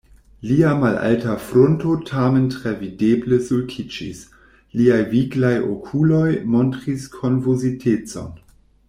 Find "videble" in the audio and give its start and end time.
2.79-3.39